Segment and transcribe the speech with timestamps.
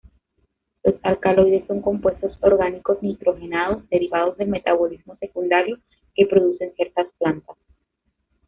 [0.83, 5.77] Los alcaloides son compuestos orgánicos nitrogenados, derivados del metabolismo secundario,
[6.15, 7.55] que producen ciertas plantas.